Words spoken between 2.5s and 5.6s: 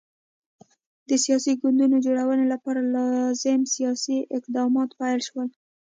لپاره لازم سیاسي اقدامات پیل شول.